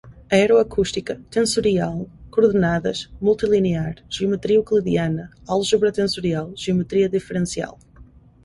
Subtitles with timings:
[0.35, 1.99] aeroacústica, tensorial,
[2.37, 7.77] coordenadas, multilinear, geometria euclidiana, álgebra tensorial, geometria diferencial